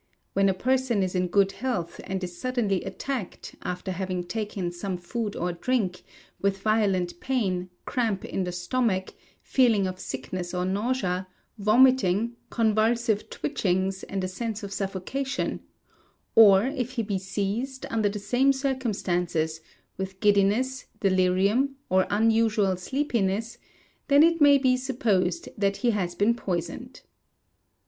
When 0.33 0.49
a 0.49 0.55
person 0.55 1.03
is 1.03 1.13
in 1.13 1.27
good 1.27 1.51
health, 1.51 2.01
and 2.05 2.23
is 2.23 2.35
suddenly 2.35 2.83
attacked, 2.83 3.53
after 3.61 3.91
having 3.91 4.23
taken 4.23 4.71
some 4.71 4.97
food 4.97 5.35
or 5.35 5.51
drink, 5.53 6.01
with 6.41 6.57
violent 6.63 7.19
pain, 7.19 7.69
cramp 7.85 8.25
in 8.25 8.43
the 8.43 8.51
stomach, 8.51 9.13
feeling 9.43 9.85
of 9.85 9.99
sickness 9.99 10.55
or 10.55 10.65
nausea, 10.65 11.27
vomiting, 11.59 12.35
convulsive 12.49 13.29
twitchings, 13.29 14.01
and 14.09 14.23
a 14.23 14.27
sense 14.27 14.63
of 14.63 14.73
suffocation; 14.73 15.59
or 16.33 16.65
if 16.65 16.93
he 16.93 17.03
be 17.03 17.19
seized, 17.19 17.85
under 17.91 18.09
the 18.09 18.17
same 18.17 18.51
circumstances, 18.51 19.61
with 19.97 20.19
giddiness, 20.19 20.87
delirium, 21.01 21.75
or 21.89 22.07
unusual 22.09 22.75
sleepiness, 22.75 23.59
then 24.07 24.23
it 24.23 24.41
may 24.41 24.57
be 24.57 24.75
supposed 24.75 25.47
that 25.55 25.77
he 25.85 25.91
has 25.91 26.15
been 26.15 26.33
poisoned. 26.33 27.01